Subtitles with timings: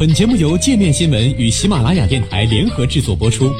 [0.00, 3.52] 本节目由界面新闻与喜马拉雅电台联合制作播出。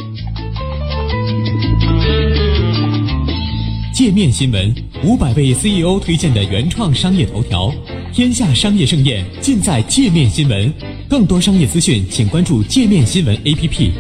[3.93, 4.75] 界面新闻
[5.05, 7.71] 五百位 CEO 推荐的原创商业头条，
[8.11, 10.73] 天下商业盛宴尽在界面新闻。
[11.11, 13.91] 更多商业资讯，请关注界面新闻 APP。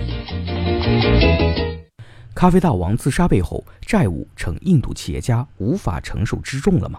[2.35, 6.99] 咖啡大王自杀背后，债务成印度企业家无法承受之重了吗？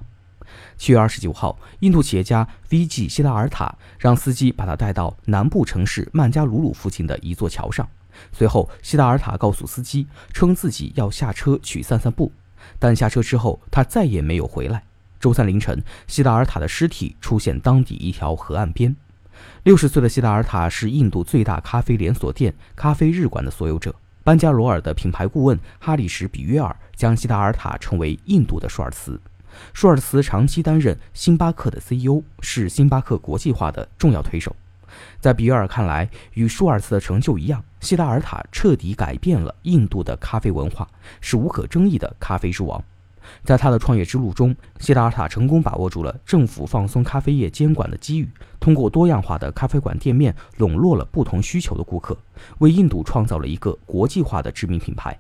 [0.77, 3.07] 七月二十九号，印度企业家 V.G.
[3.09, 7.87] 希达尔塔让司机把他带到南部城市曼加鲁鲁附近的一座桥上。
[8.31, 12.31] 随后，希达尔塔告诉司机，称自己要下车去散散步，
[12.77, 14.83] 但下车之后他再也没有回来。
[15.19, 18.95] 周三凌晨，希达尔塔的尸体出现当地一条河岸边。
[19.63, 23.95] 六十岁的希达尔塔是印度最大咖啡连锁店咖啡日馆的所有者。
[24.23, 29.19] 班加罗尔的品牌顾问哈里什比约尔将希达尔塔称为印度的舒尔茨。
[29.73, 34.55] 舒尔茨长期担任星巴克的 CEO，是星巴克国际化的重要推手。
[35.19, 40.87] 在比尔看来，与舒尔茨的成就一样，希达尔塔彻底改变了印度的咖啡文化，
[41.21, 42.83] 是无可争议的咖啡之王。
[43.43, 48.27] 在他的创业之路中，谢达尔塔成功把握住了政府放松咖啡业监管的机遇，
[48.59, 52.17] 通过多样化的咖啡馆店面笼络了不同需求的顾客，
[52.57, 55.17] 为印度创造了一个国际化的知名品牌。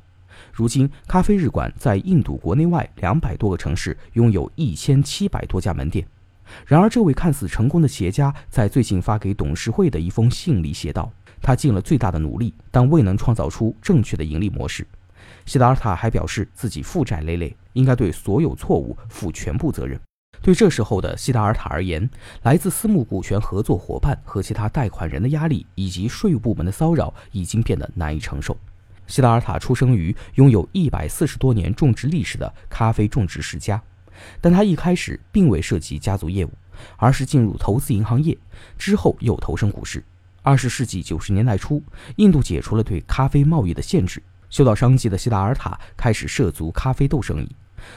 [0.51, 6.05] 如今，咖啡日馆在印度国内外两百多个城市拥有一千七百多家门店。
[6.65, 11.09] 然而，这位看似成功的企业家在最近发给董事会的一封信里写道
[11.41, 14.85] ：“他尽了最大的努力，但未能创造出正确的盈利模式。”
[15.45, 19.97] 希达尔塔还表示自己负债累累，应该对所有错误负全部责任。
[20.41, 22.09] 对这时候的希达尔塔而言，
[22.41, 28.57] 来自私募股权合作伙伴和其他贷款人的压力，以及税务部门的骚扰，已经变得难以承受。
[29.11, 33.83] 希达尔塔出生于拥有一百四十多年种植历史的咖啡种植世家，
[34.39, 36.51] 但他一开始并未涉及家族业务，
[36.95, 38.37] 而是进入投资银行业，
[38.77, 40.01] 之后又投身股市。
[40.43, 41.83] 二十世纪九十年代初，
[42.15, 47.53] 印度解除了对咖啡贸易的限制，嗅到商机的希达尔塔开始涉足咖啡豆生意，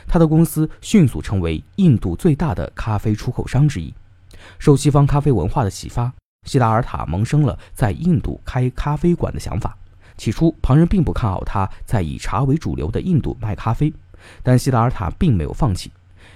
[0.08, 3.94] 他的公司迅速成为印度最大的咖啡出口商之一。
[4.58, 6.12] 受西方咖啡文化的启发，
[6.44, 9.78] 希达尔塔萌生了在印度开咖啡馆的想法。
[10.16, 13.92] 起初，旁人并不看好他在以茶为主流的印度卖咖啡，
[14.42, 15.90] 但希达尔塔并没有放弃。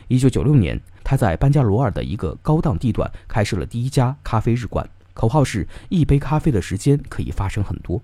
[0.09, 8.00] 1996年，他在班加罗尔的一个高档地段开设了第一家咖啡日馆，口号是一杯咖啡的时间可以发生很多。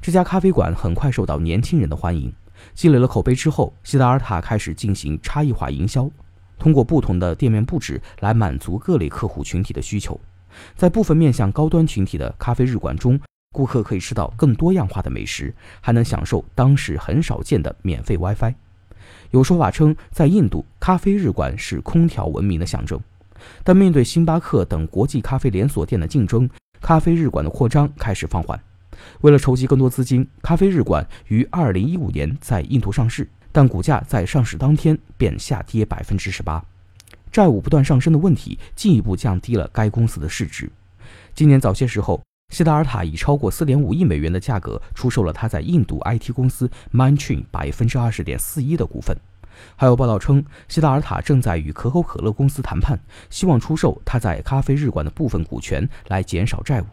[0.00, 2.32] 这家咖啡馆很快受到年轻人的欢迎，
[2.74, 6.10] 积累了口碑之后，希达尔塔开始进行差异化营销，
[6.58, 10.18] 通过不同的店面布置来满足各类客户群体的需求。
[10.74, 13.20] 在部分面向高端群体的咖啡日馆中，
[13.56, 18.54] 顾客可以吃到更多样化的美食，还能享受当时很少见的免费 WiFi。
[19.30, 23.00] 有说法称，在印度，咖啡日馆是空调文明的象征。
[23.64, 26.50] 但面对星巴克等国际咖啡连锁店的竞争，
[26.82, 28.60] 咖啡日馆的扩张开始放缓。
[29.22, 36.62] 为了筹集更多资金，咖啡日馆于2015年在印度上市，但股价在上市当天便下跌百分之十八。
[37.32, 40.70] 债务不断上升的问题进一步降低了该公司的市值。
[41.34, 42.20] 今年早些时候。
[42.50, 49.16] 希达尔塔以超过四点五亿美元的价格出售了他在印度 IT 公司 Mindtree 百分之二十点四一的股份。
[49.74, 52.98] 还有报道称，希达尔塔正在与可口可乐公司谈判，
[53.28, 56.86] 希望出售他在咖啡日馆的部分股权来减少债务。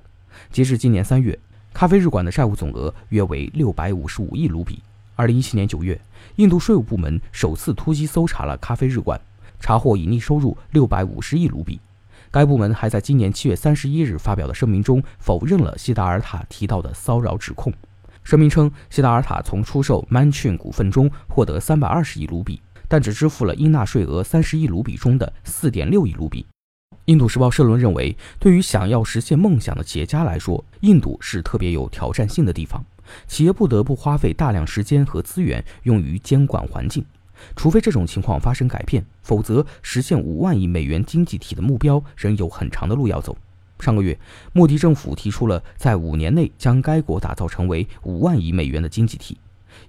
[0.52, 1.38] 截至今年三月，
[1.74, 4.81] 咖啡日馆的债务总额约为六百五十五亿卢比。
[5.16, 6.00] 二零一七年九月，
[6.38, 9.20] 印度税务部门首次突击搜查了咖啡日馆，
[9.59, 11.80] 查获隐匿收入六百五十亿卢比。
[12.33, 17.71] 该部门还在今年七月三十一日发表的声明中否认了希达尔塔提到的骚扰指控。
[18.23, 26.43] 声明称，希达尔塔从出售 Manchin 股份中获得三百二十亿卢比，但只支付了应纳税额三十亿卢比中的四点六亿卢比。
[27.05, 32.83] 印度时报社论认为，对于想要实现梦想的企业家来说，印度是特别有挑战性的地方，
[33.27, 37.05] 企业不得不花费大量时间和资源用于监管环境。
[37.55, 43.38] 除非这种情况发生改变，否则实现五万亿美元经济体的目标仍有很长的路要走。
[43.79, 44.17] 上个月，
[44.53, 49.37] 莫迪政府提出了在五年内将该国打造成为五万亿美元的经济体。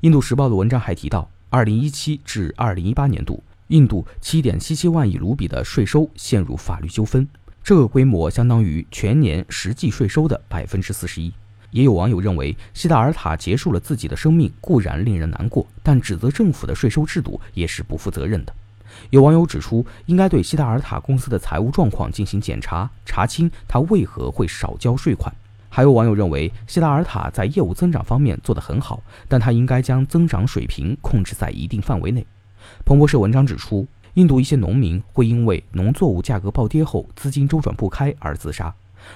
[0.01, 7.29] 印度时报的文章还提到，二零一七至二零一八年度，印度七点七七万亿卢比的税收陷入法律纠纷，
[7.63, 11.33] 这个规模相当于全年实际税收的百分之四十一。
[11.75, 18.55] 也有网友认为，希达尔塔结束了自己的生命固然令人难过，但指责政府的税收制度也是不负责任的。
[19.11, 25.35] 有网友指出，应该对希达尔塔公司的财务状况进行检查，查清他为何会少交税款。
[25.69, 32.25] 还有网友认为，希达尔塔在业务增长方面做得很好，但他应该将增长水平控制在一定范围内。
[32.85, 33.85] 彭博社文章指出，
[34.15, 38.73] 印度一些农民会因为农作物价格暴跌后资金周转不开而自杀。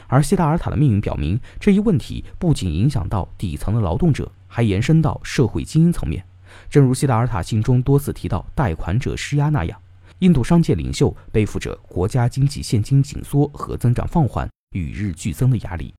[0.07, 6.25] 而希达尔塔的命运表明，这一问题不仅影响到底层的劳动者，还延伸到社会精英层面。
[6.71, 9.79] 正如希达尔塔信中多次提到贷款者施压那样，
[10.19, 15.87] 印度商界领袖背负着国家经济现金紧缩和增长放缓与日俱增的压力。